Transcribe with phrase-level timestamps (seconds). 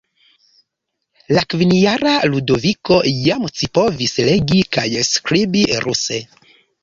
[1.37, 6.19] La kvinjara Ludoviko jam scipovis legi kaj skribi ruse.